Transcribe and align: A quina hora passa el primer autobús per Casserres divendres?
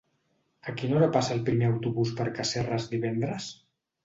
A 0.71 0.73
quina 0.79 0.97
hora 0.99 1.09
passa 1.17 1.35
el 1.35 1.43
primer 1.49 1.67
autobús 1.73 2.15
per 2.23 2.27
Casserres 2.41 2.89
divendres? 2.97 3.53